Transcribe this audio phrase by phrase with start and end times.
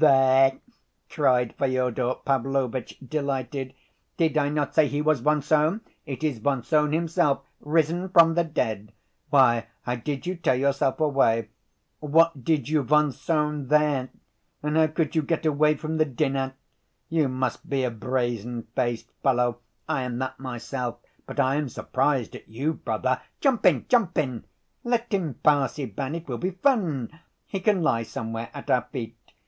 [0.00, 0.60] "There!"
[1.10, 3.74] cried Fyodor Pavlovitch, delighted.
[4.16, 5.80] "Did I not say he was von Sohn.
[6.06, 8.92] It is von Sohn himself, risen from the dead.
[9.30, 11.48] Why, how did you tear yourself away?
[11.98, 14.10] What did you vonsohn there?
[14.62, 16.54] And how could you get away from the dinner?
[17.08, 19.58] You must be a brazen‐faced fellow!
[19.88, 23.20] I am that myself, but I am surprised at you, brother!
[23.40, 24.44] Jump in, jump in!
[24.84, 26.14] Let him pass, Ivan.
[26.14, 27.18] It will be fun.
[27.48, 29.16] He can lie somewhere at our feet.